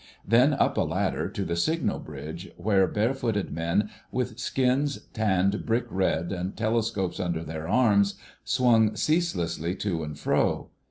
Then 0.27 0.55
up 0.55 0.77
a 0.77 0.81
ladder 0.81 1.29
to 1.29 1.45
the 1.45 1.55
signal 1.55 1.99
bridge, 1.99 2.49
where 2.57 2.87
barefooted 2.87 3.51
men, 3.51 3.91
with 4.11 4.39
skins 4.39 5.01
tanned 5.13 5.63
brick 5.67 5.85
red 5.91 6.31
and 6.31 6.57
telescopes 6.57 7.19
under 7.19 7.43
their 7.43 7.67
arms, 7.67 8.15
swung 8.43 8.95
ceaselessly 8.95 9.75
to 9.75 10.03
and 10.03 10.17
fro. 10.17 10.71